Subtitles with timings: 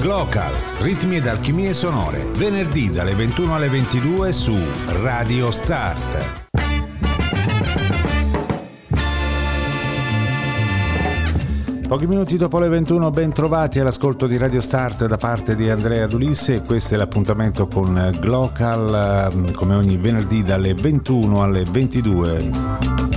[0.00, 4.56] Glocal, ritmi ed alchimie sonore, venerdì dalle 21 alle 22 su
[5.02, 6.40] Radio Start.
[11.88, 16.06] Pochi minuti dopo le 21 ben trovati all'ascolto di Radio Start da parte di Andrea
[16.06, 23.11] Dulisse questo è l'appuntamento con Glocal ehm, come ogni venerdì dalle 21 alle 22.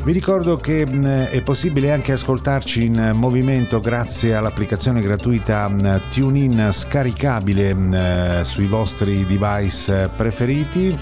[0.02, 0.84] Vi ricordo che
[1.30, 5.70] è possibile anche ascoltarci in movimento grazie all'applicazione gratuita
[6.12, 10.98] TuneIn scaricabile sui vostri device preferiti.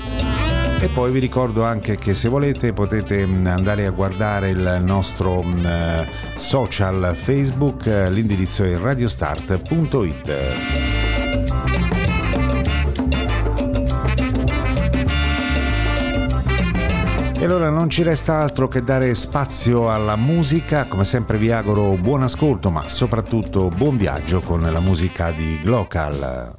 [0.80, 5.44] E poi vi ricordo anche che se volete potete andare a guardare il nostro
[6.34, 10.87] social Facebook, l'indirizzo è radiostart.it.
[17.48, 22.22] allora non ci resta altro che dare spazio alla musica, come sempre vi auguro buon
[22.22, 26.57] ascolto ma soprattutto buon viaggio con la musica di Glocal.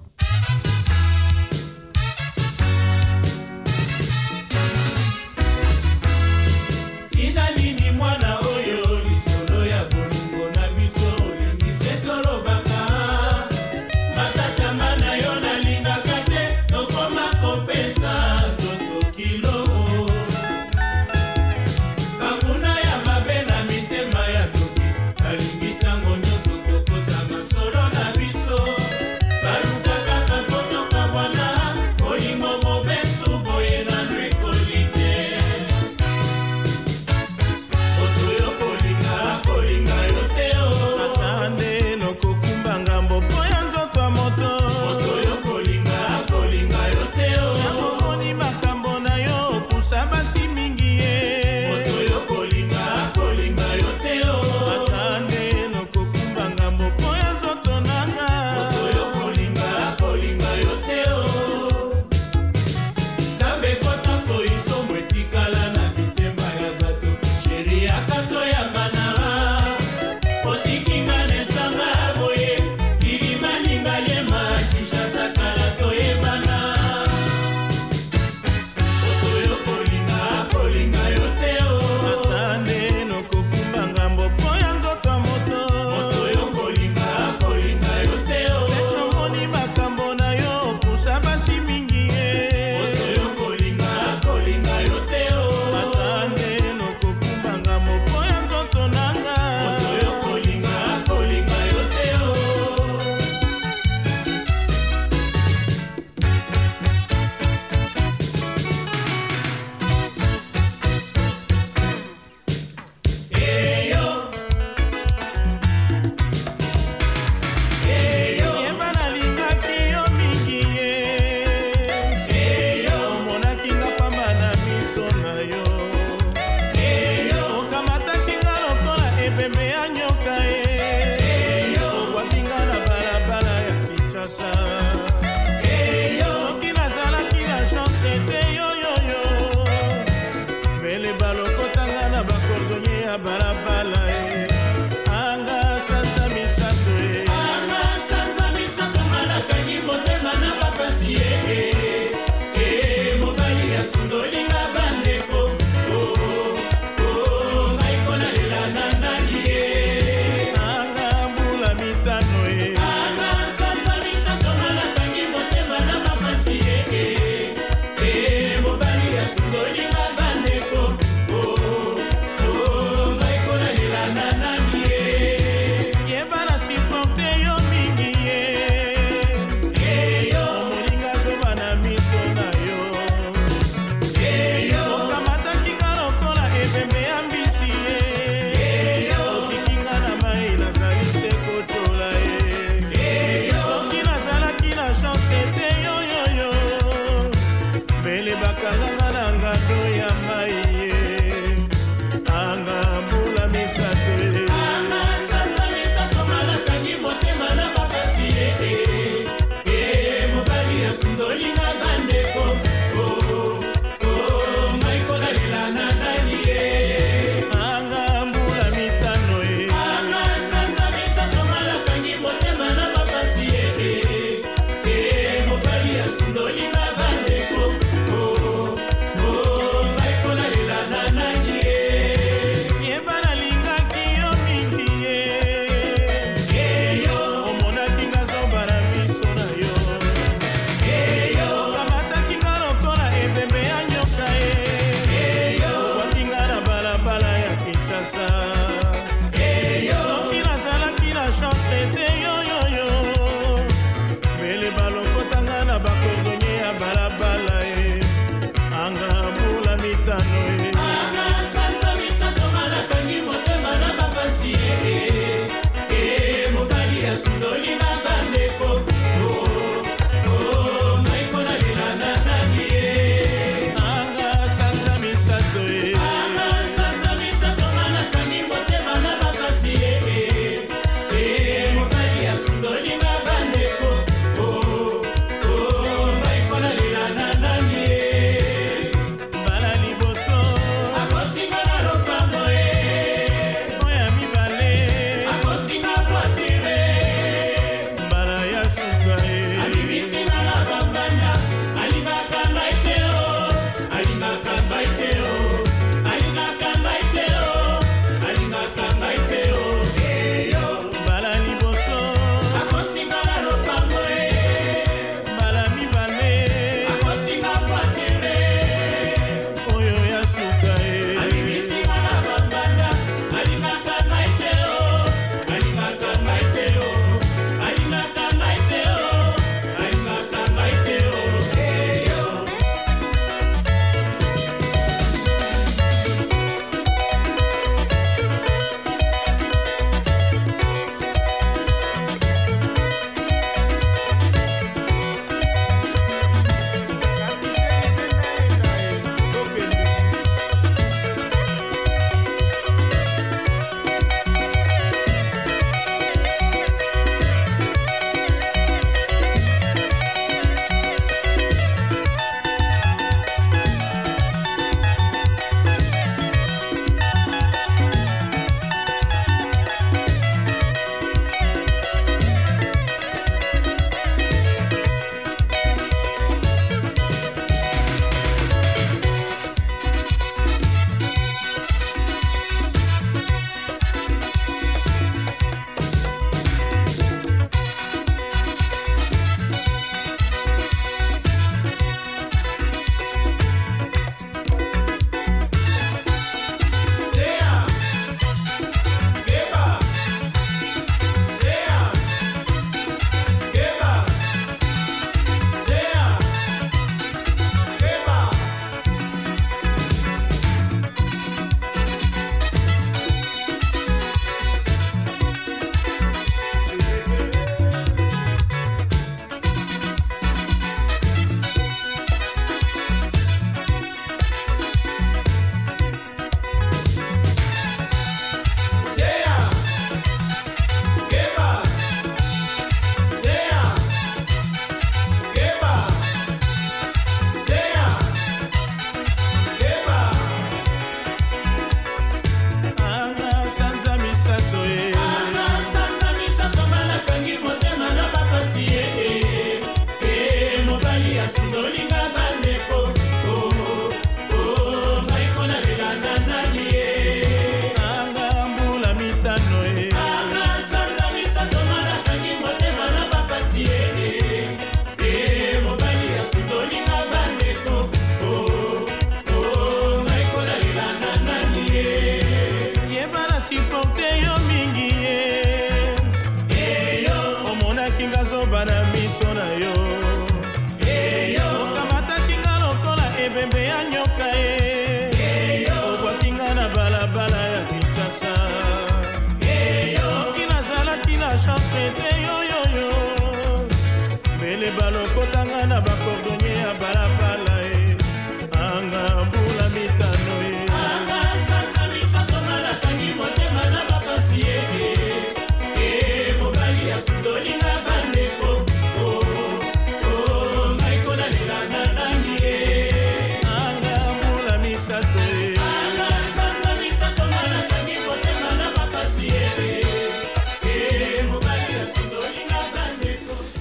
[473.50, 474.28] se envolver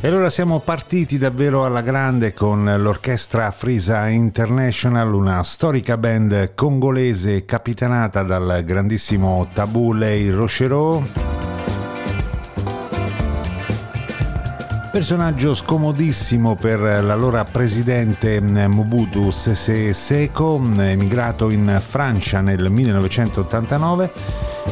[0.09, 8.23] Allora siamo partiti davvero alla grande con l'orchestra Frisa International, una storica band congolese capitanata
[8.23, 11.28] dal grandissimo Tabou Lei Rochereau.
[14.99, 24.13] Personaggio scomodissimo per l'allora presidente Mobutu Sese Seko, emigrato in Francia nel 1989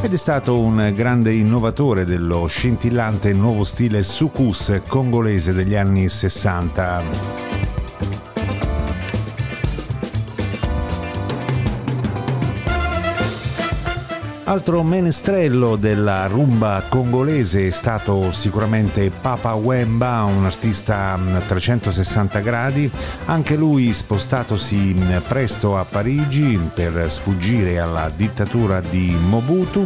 [0.02, 7.55] ed è stato un grande innovatore dello scintillante nuovo stile soukous congolese degli anni 60.
[14.48, 22.88] Altro menestrello della rumba congolese è stato sicuramente Papa Wemba, un artista a 360 gradi,
[23.24, 24.94] anche lui spostatosi
[25.26, 29.84] presto a Parigi per sfuggire alla dittatura di Mobutu.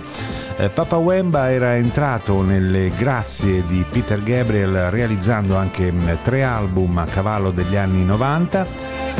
[0.59, 5.91] Eh, Papa Wemba era entrato nelle grazie di Peter Gabriel realizzando anche
[6.23, 9.20] tre album a cavallo degli anni 90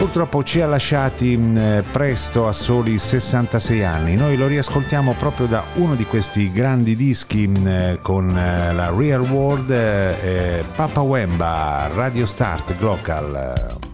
[0.00, 4.16] Purtroppo ci ha lasciati mm, presto a soli 66 anni.
[4.16, 9.20] Noi lo riascoltiamo proprio da uno di questi grandi dischi mm, con eh, la Real
[9.20, 13.89] World eh, Papa Wemba, Radio Start Glocal.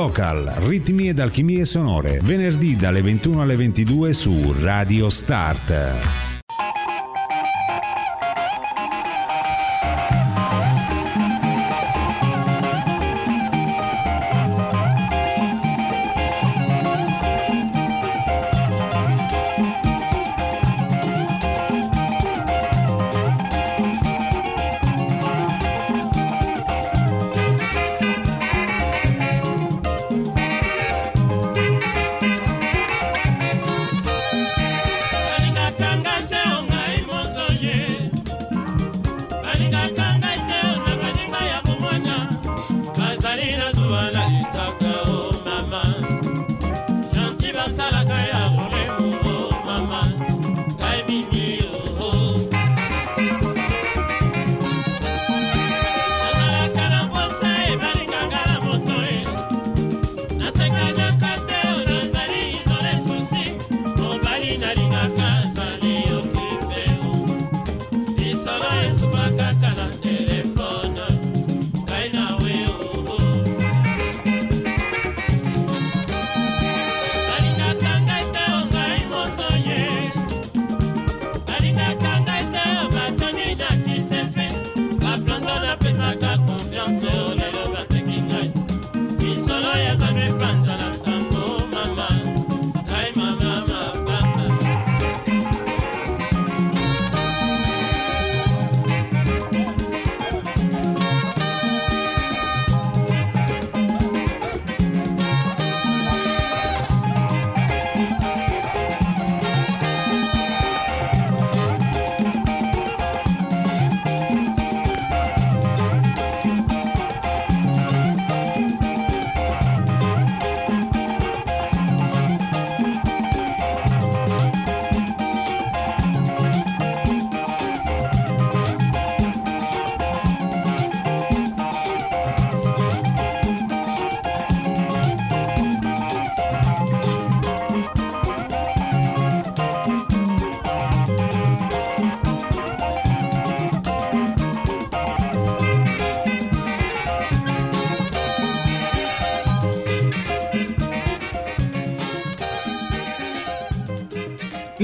[0.00, 6.27] Local, ritmi ed alchimie sonore, venerdì dalle 21 alle 22 su Radio Start.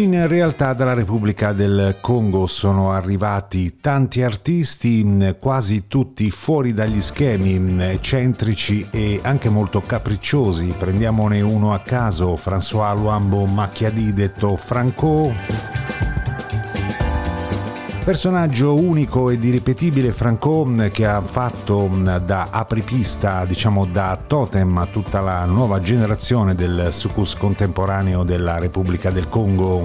[0.05, 7.83] In realtà dalla Repubblica del Congo sono arrivati tanti artisti, quasi tutti fuori dagli schemi,
[7.83, 10.75] eccentrici e anche molto capricciosi.
[10.79, 16.04] Prendiamone uno a caso, François Luambo Macchiadi detto Franco.
[18.05, 21.91] Personaggio unico ed irripetibile Franco che ha fatto
[22.23, 29.11] da apripista, diciamo da totem a tutta la nuova generazione del sucus contemporaneo della Repubblica
[29.11, 29.85] del Congo.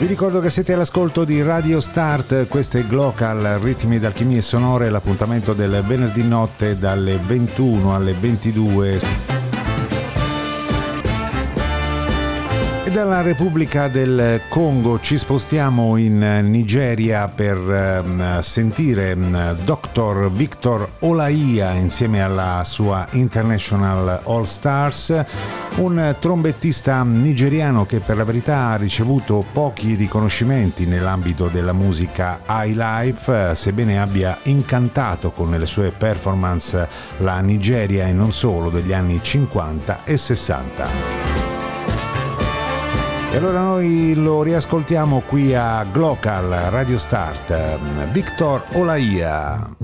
[0.00, 5.52] Vi ricordo che siete all'ascolto di Radio Start, questo è Glocal, ritmi d'alchimie sonore, l'appuntamento
[5.52, 9.33] del venerdì notte dalle 21 alle 22.
[12.94, 20.30] Dalla Repubblica del Congo ci spostiamo in Nigeria per uh, sentire um, Dr.
[20.30, 25.12] Victor Olaia insieme alla sua International All Stars,
[25.78, 32.76] un trombettista nigeriano che per la verità ha ricevuto pochi riconoscimenti nell'ambito della musica high
[32.76, 39.18] life, sebbene abbia incantato con le sue performance la Nigeria e non solo degli anni
[39.20, 41.33] 50 e 60.
[43.34, 48.12] E allora noi lo riascoltiamo qui a Glocal Radio Start.
[48.12, 49.74] Victor Olaia.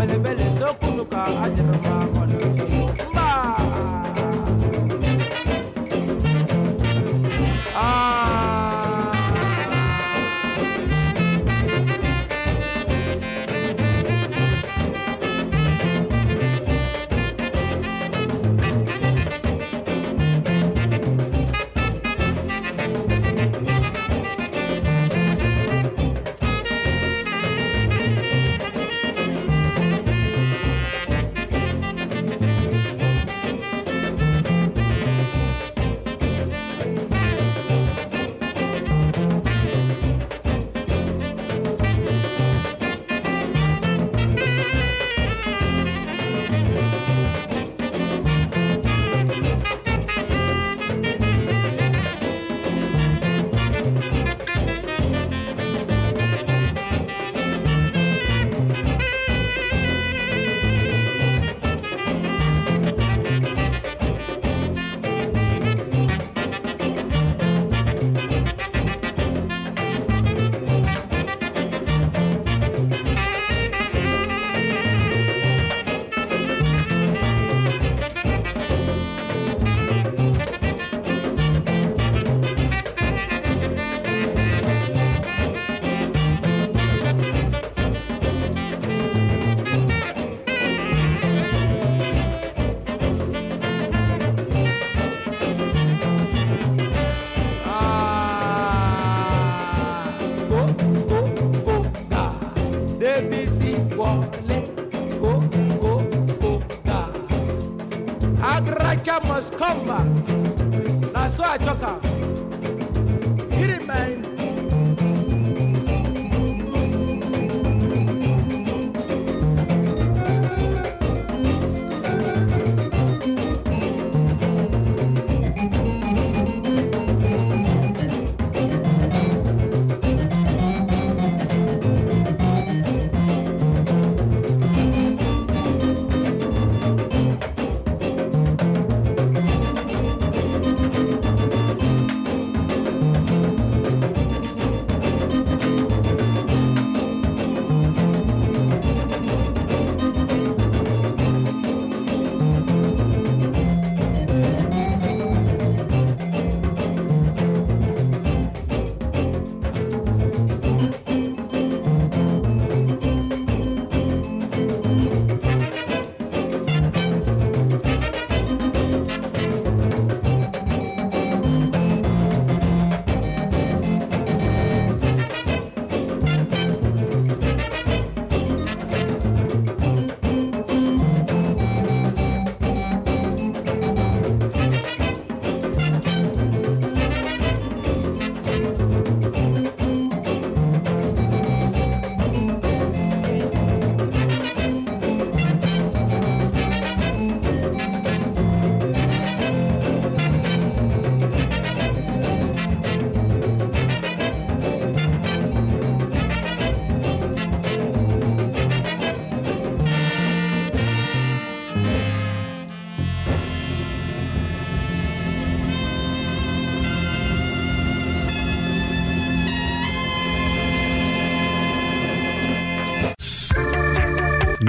[0.00, 0.37] I'm a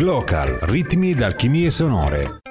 [0.10, 2.49] Glocal, ritmi d'alchimie sonore.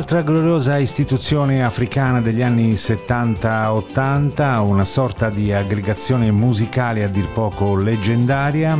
[0.00, 7.76] Altra gloriosa istituzione africana degli anni 70-80, una sorta di aggregazione musicale a dir poco
[7.76, 8.78] leggendaria.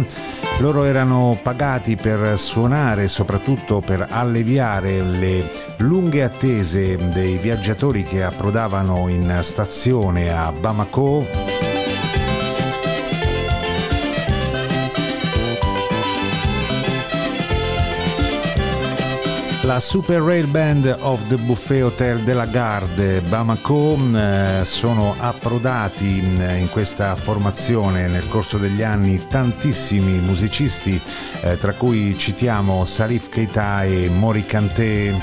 [0.60, 9.08] Loro erano pagati per suonare, soprattutto per alleviare le lunghe attese dei viaggiatori che approdavano
[9.08, 11.49] in stazione a Bamako
[19.70, 26.18] la Super Rail Band of the Buffet Hotel de la Garde Bamako eh, sono approdati
[26.18, 31.00] in, questa formazione nel corso degli anni tantissimi musicisti
[31.42, 35.14] eh, tra cui citiamo Salif Keita e Mori Kanté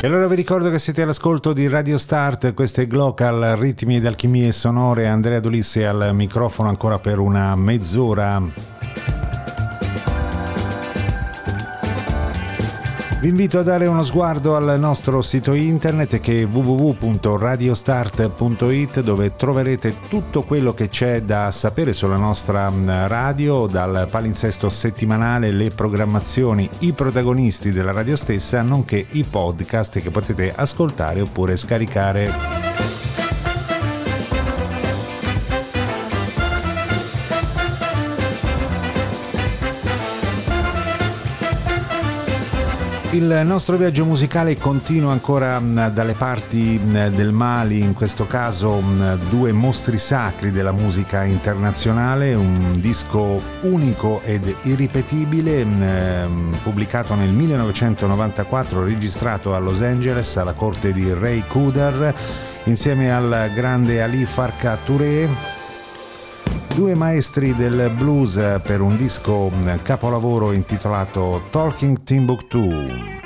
[0.00, 4.06] e allora vi ricordo che siete all'ascolto di Radio Start, questo è Glocal, ritmi ed
[4.06, 8.71] alchimie sonore, Andrea Dolisse al microfono ancora per una mezz'ora.
[13.22, 19.94] Vi invito a dare uno sguardo al nostro sito internet che è www.radiostart.it dove troverete
[20.08, 26.68] tutto quello che c'è da sapere sulla nostra mm, radio, dal palinsesto settimanale, le programmazioni,
[26.80, 32.71] i protagonisti della radio stessa, nonché i podcast che potete ascoltare oppure scaricare.
[43.12, 48.80] Il nostro viaggio musicale continua ancora mm, dalle parti mm, del Mali, in questo caso
[48.80, 55.66] mm, due mostri sacri della musica internazionale, un disco unico ed irripetibile,
[56.62, 62.14] pubblicato nel 1994, registrato a Los Angeles alla corte di Ray Cooder,
[62.64, 65.60] insieme al grande Ali Farka Touré
[66.74, 69.50] due maestri del blues per un disco
[69.82, 73.21] capolavoro intitolato Talking Timbuktu.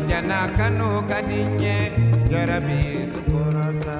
[0.00, 1.92] jana kanu kadinye
[2.30, 3.96] jarabi sukorasa.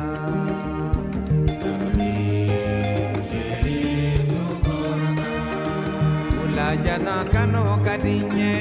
[6.85, 8.53] jana kanu kadinye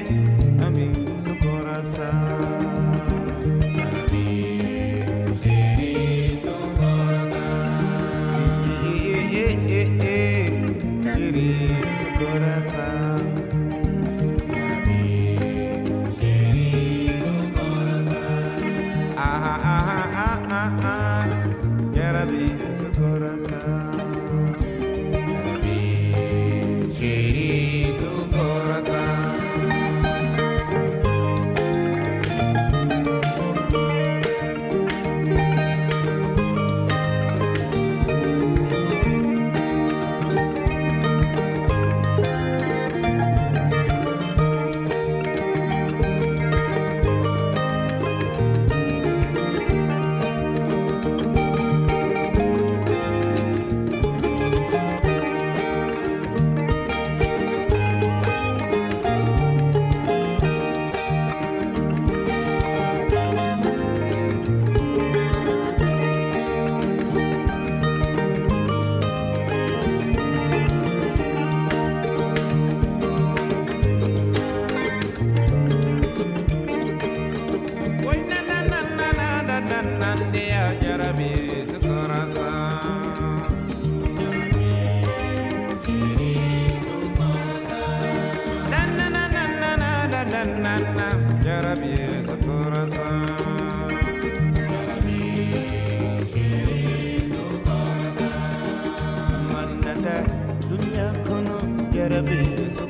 [102.08, 102.86] querubim su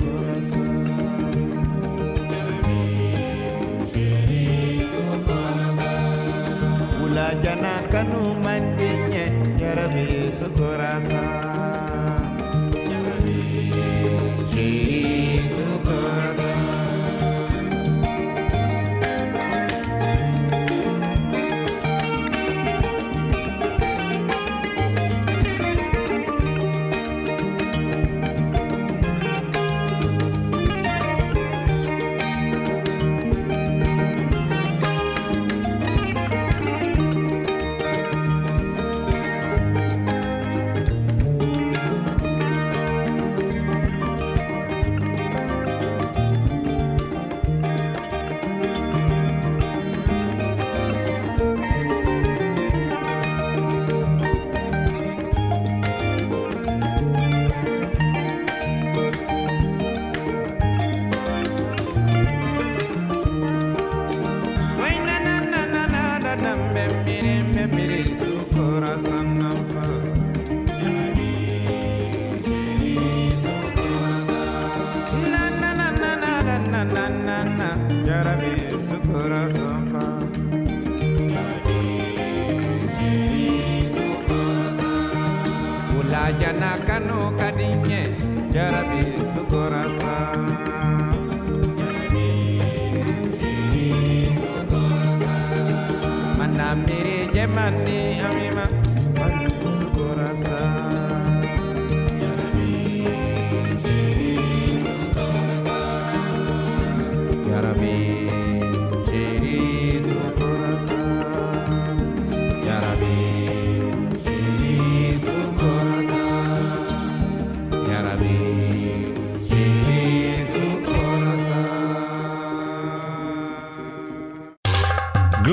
[7.92, 9.26] kanu mandinya
[9.60, 10.32] querubim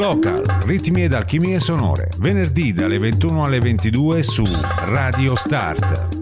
[0.03, 4.42] Local, ritmi ed alchimie sonore, venerdì dalle 21 alle 22 su
[4.86, 6.21] Radio Start.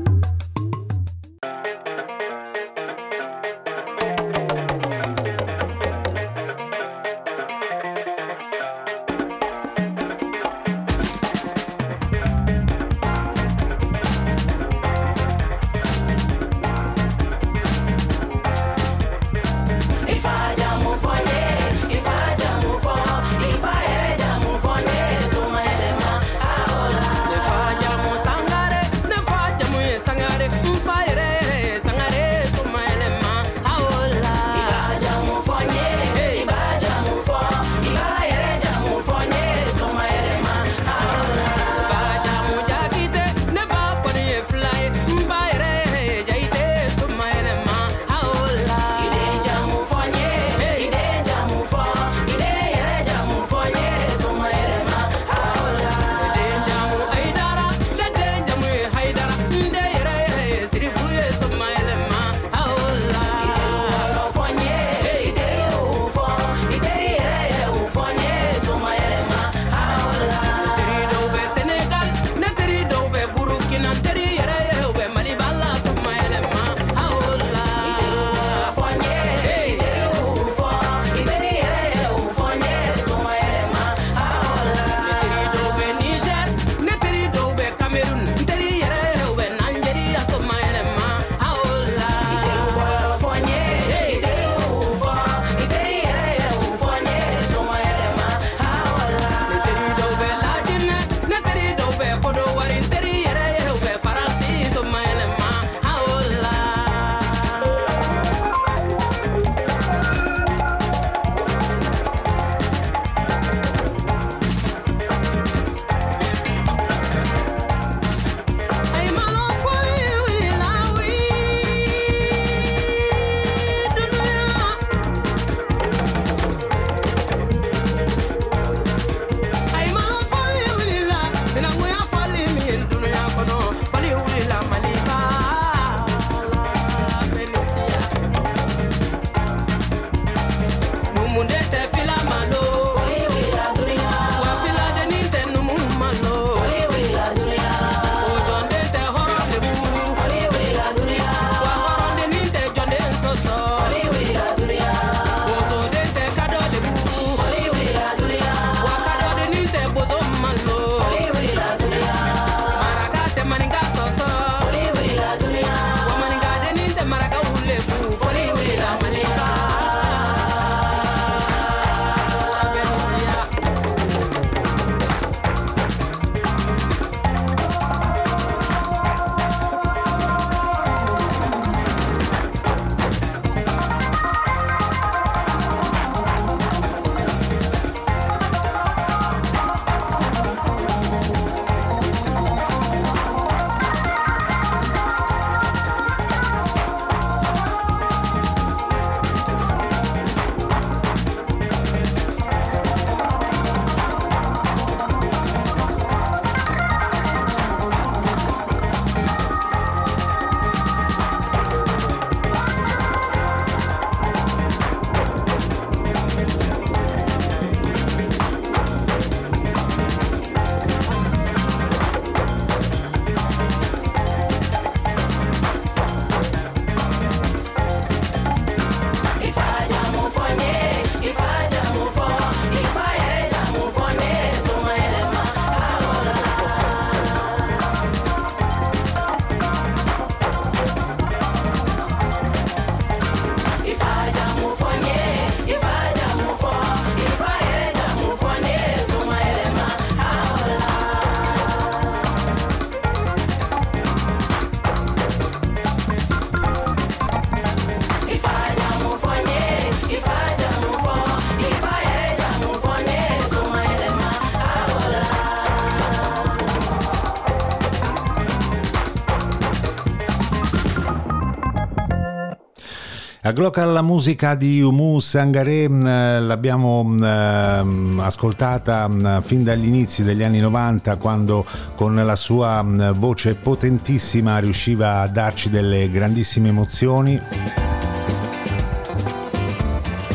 [273.53, 276.03] La musica di Umu Sangaré mm,
[276.47, 277.85] l'abbiamo eh,
[278.19, 281.65] ascoltata mm, fin dagli inizi degli anni 90 quando
[281.97, 287.41] con la sua mm, voce potentissima riusciva a darci delle grandissime emozioni.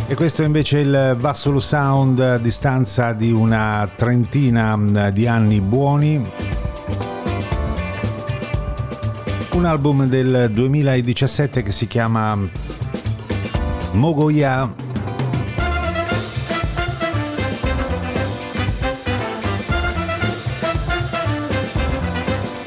[0.07, 4.78] E questo è invece il Vassolo Sound a distanza di una trentina
[5.11, 6.22] di anni buoni.
[9.53, 12.38] Un album del 2017 che si chiama
[13.96, 14.74] Mogoya.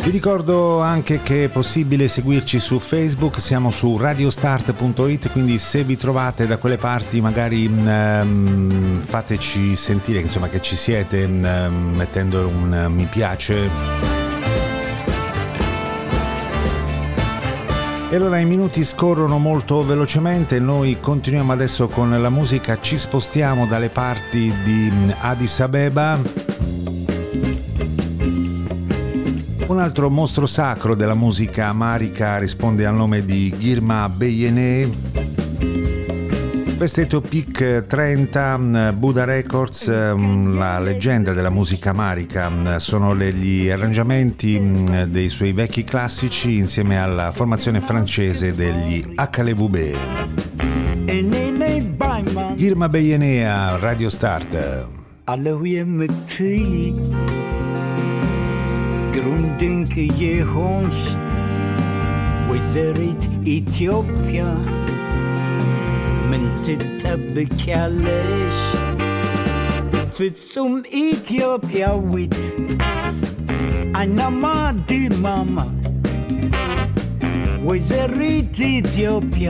[0.08, 5.98] Vi ricordo anche che è possibile seguirci su Facebook, siamo su radiostart.it, quindi se vi
[5.98, 12.86] trovate da quelle parti magari um, fateci sentire insomma, che ci siete um, mettendo un
[12.86, 14.17] uh, mi piace.
[18.10, 23.66] E allora i minuti scorrono molto velocemente, noi continuiamo adesso con la musica, ci spostiamo
[23.66, 24.90] dalle parti di
[25.20, 26.18] Addis Abeba.
[29.66, 35.07] Un altro mostro sacro della musica amarica risponde al nome di Girma Beyene
[36.78, 44.60] Vesteto Peak 30, Buddha Records, mm, la leggenda della musica marica, mm, sono gli arrangiamenti
[44.60, 49.96] mm, dei suoi vecchi classici insieme alla formazione francese degli HLVB.
[52.54, 54.86] Girma Beyenea, Radio Start.
[59.10, 61.16] Grundinke Jehons,
[62.48, 64.87] Witherit Ethiopia.
[66.29, 68.57] ምን ትጠብቂያለሽ?
[70.17, 70.73] ፍጹም
[71.03, 72.37] ኢትዮጵያዊት
[73.99, 74.43] አይናማ
[74.89, 75.57] ድማማ
[77.67, 79.49] ወይዘሪት ኢትዮጵያ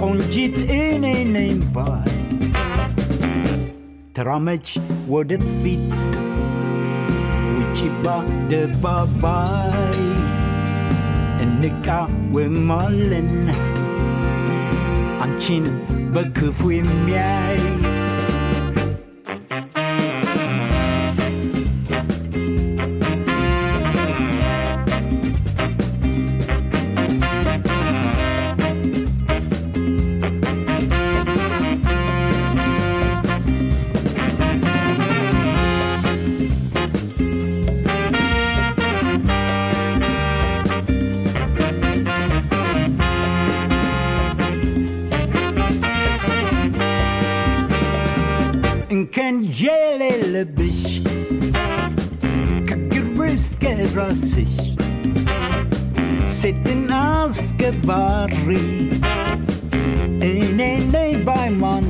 [0.00, 1.04] ቆንጂት እኔ
[1.34, 2.12] ነኝ ባይ
[4.16, 4.68] ተራመች
[5.08, 5.92] ወደፊት
[7.56, 8.06] ውጪባ
[8.50, 9.98] ደባባይ
[11.44, 13.30] እንቃወማለን
[15.23, 15.63] 眼前，
[16.13, 17.72] 不缺灰面。
[49.13, 49.99] can yell
[50.31, 51.03] le biche
[52.65, 54.53] Kangaroos gerasig
[56.27, 58.65] Sit in Askebarri
[60.19, 61.82] In a neighbor ne,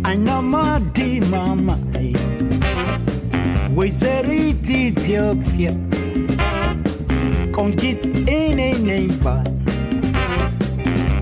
[0.07, 0.53] አይናማ
[0.97, 2.09] ዲማማይ
[3.77, 5.67] ወይዘሪት ኢትዮጵያ
[7.57, 8.01] ቆንጂት
[8.35, 9.47] እኔ ነኝ ባል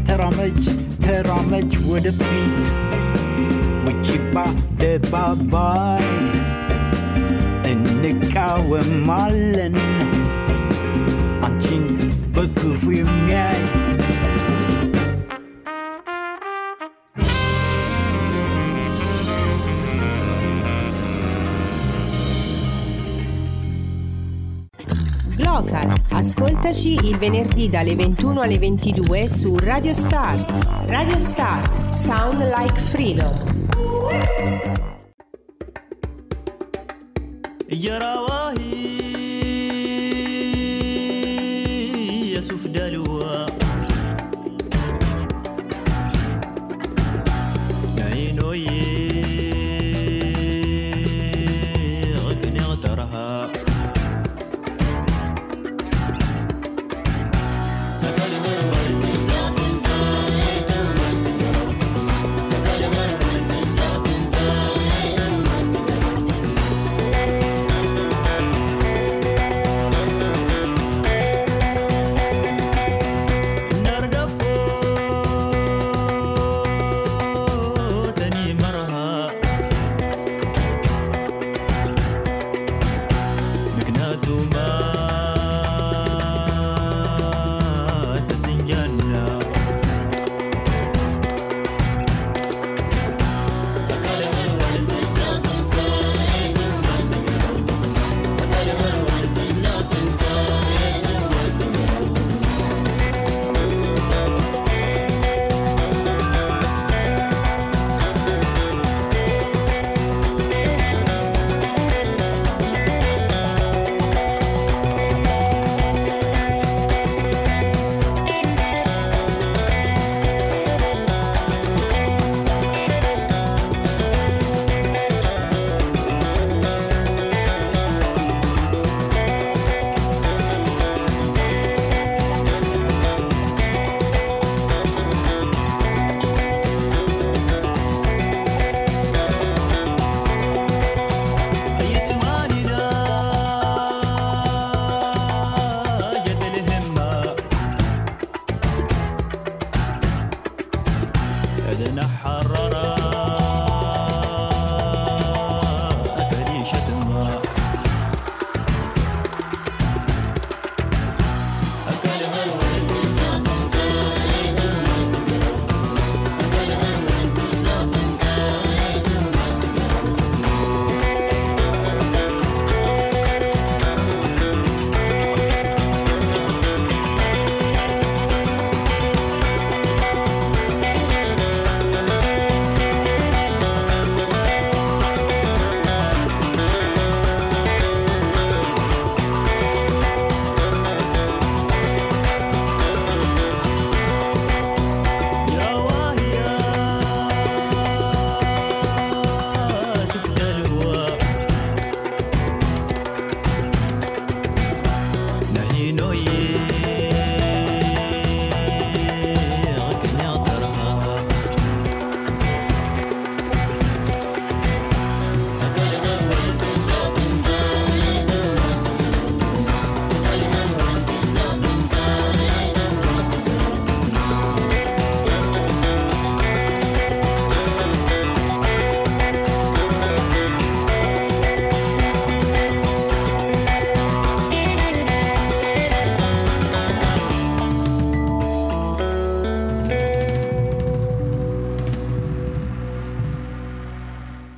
[0.08, 0.62] ተራመች
[1.06, 2.66] ተራመች ወደፊት
[3.86, 4.36] ውጪባ
[4.82, 6.06] ደባባይ
[7.72, 9.78] እንቃወማለን
[11.48, 11.86] አንቺን
[12.36, 13.62] በክፉ የሚያይ
[26.41, 30.87] ascoltaci il venerdì dalle 21 alle 22 su Radio Start.
[30.87, 33.29] Radio Start, Sound Like Freedom.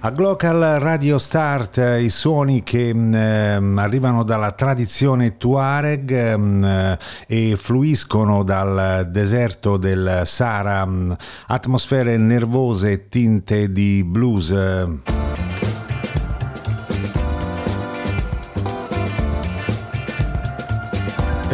[0.05, 6.64] A Glocal Radio Start eh, i suoni che mh, ehm, arrivano dalla tradizione Tuareg mh,
[6.64, 6.98] eh,
[7.28, 14.53] e fluiscono dal deserto del Sahara, mh, atmosfere nervose tinte di blues.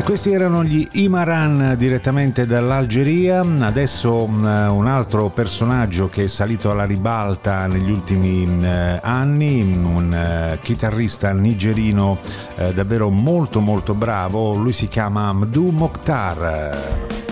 [0.09, 3.41] Questi erano gli Imaran direttamente dall'Algeria.
[3.41, 10.15] Adesso mh, un altro personaggio che è salito alla ribalta negli ultimi mh, anni, un
[10.15, 12.19] eh, chitarrista nigerino
[12.57, 14.55] eh, davvero molto molto bravo.
[14.55, 17.28] Lui si chiama Mdu Mokhtar.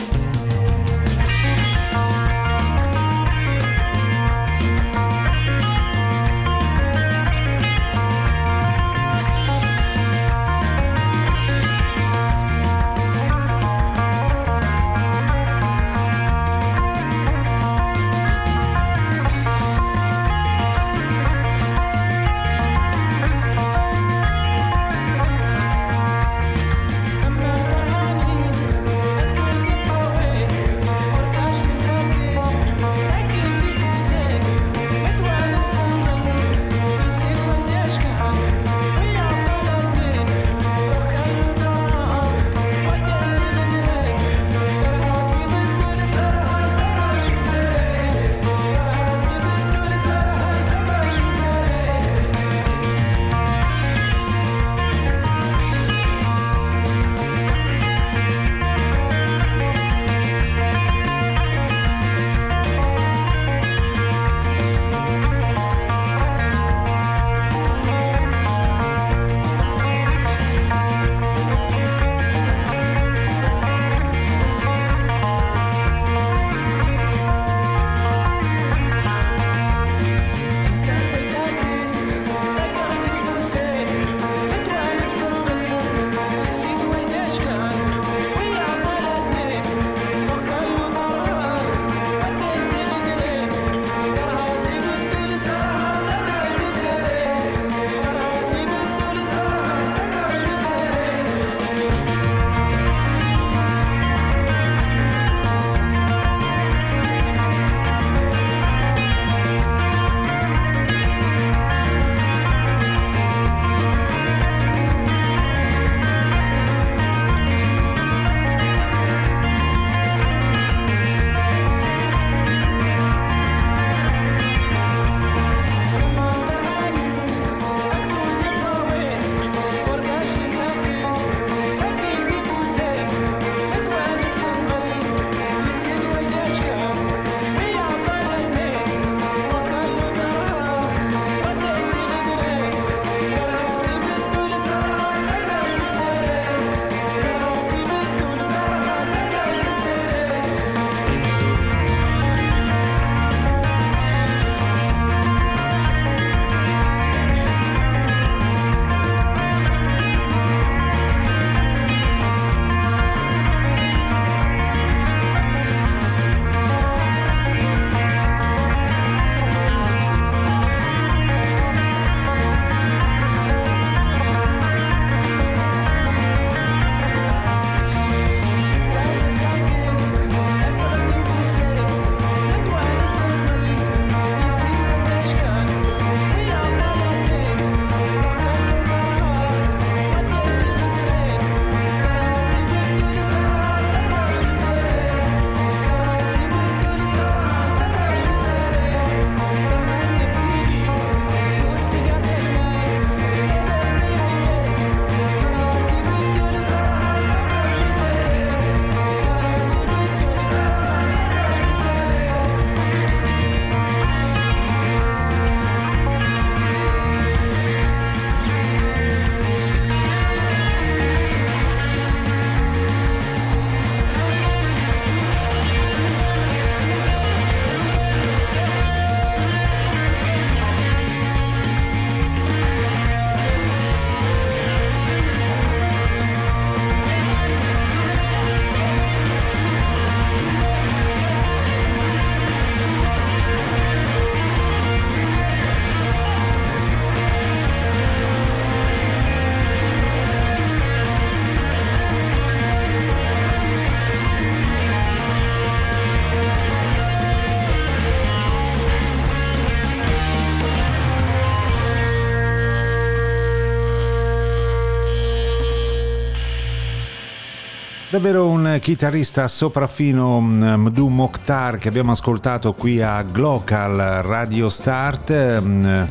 [268.17, 275.61] Davvero un chitarrista sopraffino mm, Mdu Mokhtar che abbiamo ascoltato qui a Glocal Radio Start.
[275.61, 276.03] mm,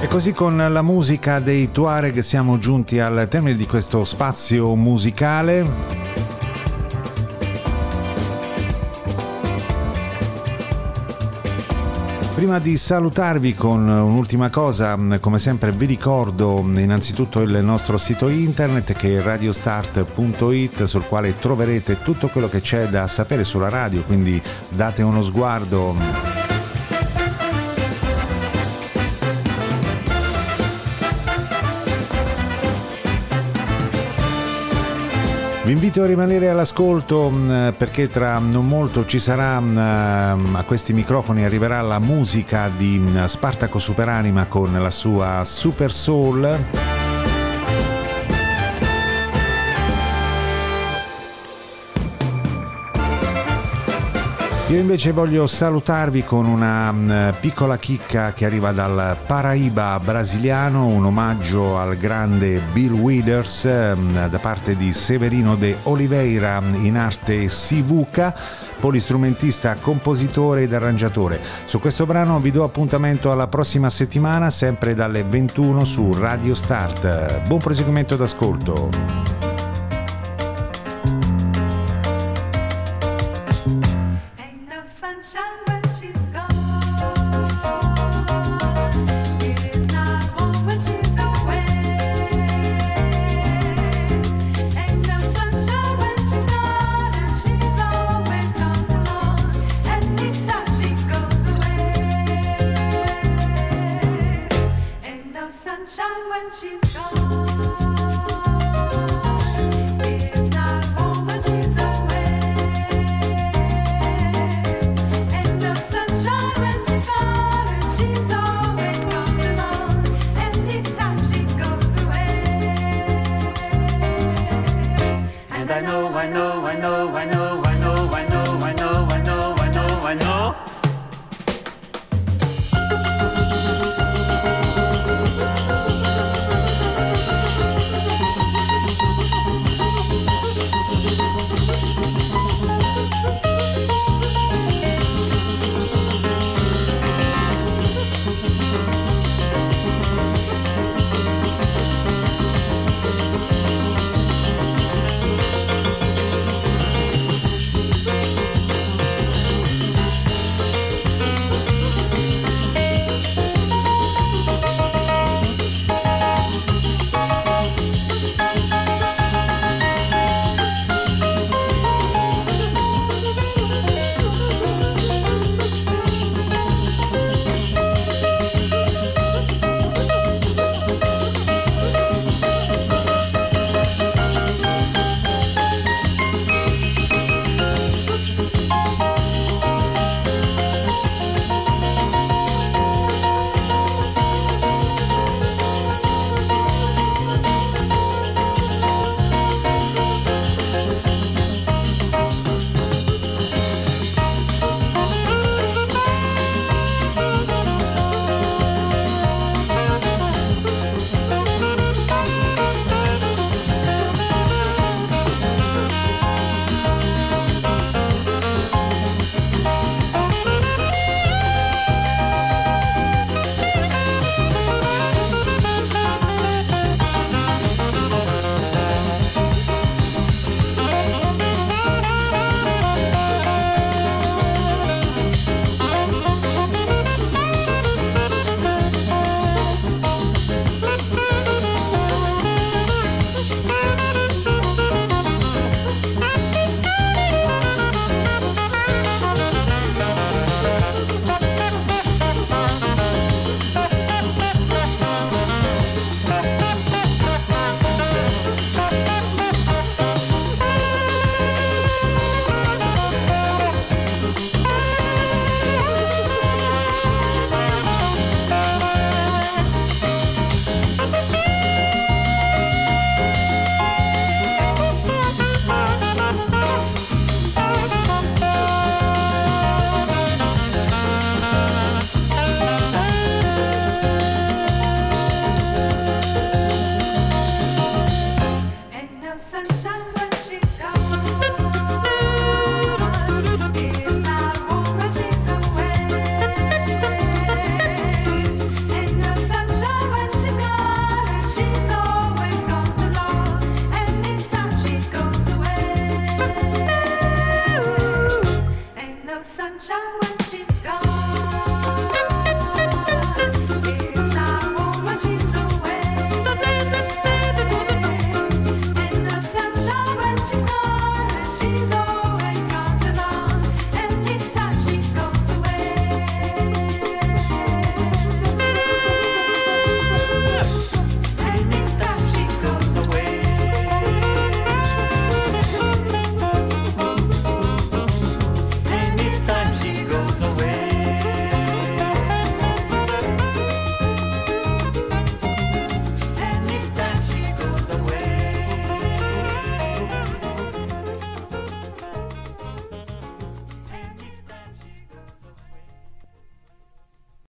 [0.00, 6.05] E così con la musica dei Tuareg siamo giunti al termine di questo spazio musicale.
[12.46, 18.92] Prima di salutarvi con un'ultima cosa, come sempre vi ricordo innanzitutto il nostro sito internet
[18.92, 24.40] che è radiostart.it sul quale troverete tutto quello che c'è da sapere sulla radio, quindi
[24.68, 26.45] date uno sguardo
[35.66, 40.92] Vi invito a rimanere all'ascolto mh, perché tra non molto ci sarà mh, a questi
[40.92, 46.95] microfoni arriverà la musica di mh, Spartaco Superanima con la sua Super Soul.
[54.68, 61.04] Io invece voglio salutarvi con una mh, piccola chicca che arriva dal Paraíba brasiliano, un
[61.04, 68.34] omaggio al grande Bill Withers mh, da parte di Severino de Oliveira in arte Sivuca,
[68.80, 71.40] polistrumentista, compositore ed arrangiatore.
[71.66, 77.46] Su questo brano vi do appuntamento alla prossima settimana, sempre dalle 21 su Radio Start.
[77.46, 79.45] Buon proseguimento d'ascolto.